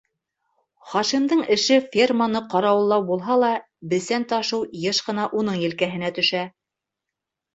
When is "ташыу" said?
4.31-4.65